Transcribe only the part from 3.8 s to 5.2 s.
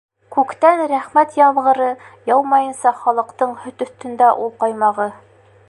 өҫтөндә ул ҡаймағы.